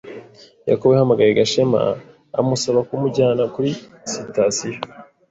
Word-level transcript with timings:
Yakobo 0.69 0.91
yahamagaye 0.93 1.37
Gashema 1.39 1.79
amusaba 2.39 2.79
kumujyana 2.87 3.43
kuri 3.53 3.71
sitasiyo. 4.11 4.79